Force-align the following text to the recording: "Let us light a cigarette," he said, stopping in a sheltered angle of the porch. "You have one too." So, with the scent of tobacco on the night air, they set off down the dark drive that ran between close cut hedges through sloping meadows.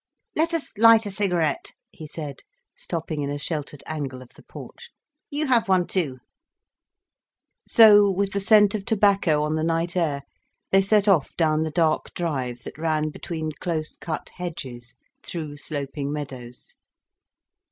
"Let 0.35 0.55
us 0.55 0.71
light 0.79 1.05
a 1.05 1.11
cigarette," 1.11 1.73
he 1.91 2.07
said, 2.07 2.37
stopping 2.73 3.21
in 3.21 3.29
a 3.29 3.37
sheltered 3.37 3.83
angle 3.85 4.23
of 4.23 4.29
the 4.29 4.41
porch. 4.41 4.89
"You 5.29 5.45
have 5.45 5.69
one 5.69 5.85
too." 5.85 6.17
So, 7.67 8.09
with 8.09 8.31
the 8.33 8.39
scent 8.39 8.73
of 8.73 8.83
tobacco 8.83 9.43
on 9.43 9.53
the 9.53 9.63
night 9.63 9.95
air, 9.95 10.23
they 10.71 10.81
set 10.81 11.07
off 11.07 11.35
down 11.37 11.61
the 11.61 11.69
dark 11.69 12.15
drive 12.15 12.63
that 12.63 12.79
ran 12.79 13.11
between 13.11 13.51
close 13.59 13.95
cut 13.95 14.29
hedges 14.37 14.95
through 15.21 15.57
sloping 15.57 16.11
meadows. 16.11 16.73